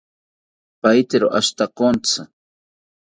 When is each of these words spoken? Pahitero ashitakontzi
Pahitero 0.81 1.27
ashitakontzi 1.39 2.19